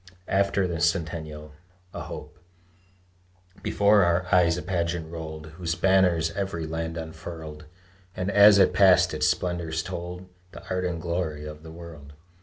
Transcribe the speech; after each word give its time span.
AFTER 0.29 0.65
THE 0.67 0.79
CENTENNIAL 0.81 1.51
(A 1.93 2.01
HOPE) 2.01 2.39
Before 3.61 4.03
our 4.03 4.25
eyes 4.33 4.57
a 4.57 4.63
pageant 4.63 5.11
rolled 5.11 5.45
Whose 5.59 5.75
banners 5.75 6.31
every 6.31 6.65
land 6.65 6.97
unfurled; 6.97 7.65
And 8.15 8.31
as 8.31 8.57
it 8.57 8.73
passed, 8.73 9.13
its 9.13 9.27
splendors 9.27 9.83
told 9.83 10.27
The 10.53 10.67
art 10.71 10.85
and 10.85 10.99
glory 10.99 11.45
of 11.45 11.61
the 11.61 11.69
world. 11.69 12.13